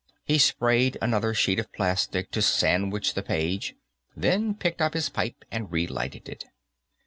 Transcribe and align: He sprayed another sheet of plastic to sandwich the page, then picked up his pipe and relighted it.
He 0.25 0.39
sprayed 0.39 0.97
another 0.99 1.35
sheet 1.35 1.59
of 1.59 1.71
plastic 1.71 2.31
to 2.31 2.41
sandwich 2.41 3.13
the 3.13 3.21
page, 3.21 3.75
then 4.17 4.55
picked 4.55 4.81
up 4.81 4.95
his 4.95 5.09
pipe 5.09 5.45
and 5.51 5.71
relighted 5.71 6.27
it. 6.27 6.45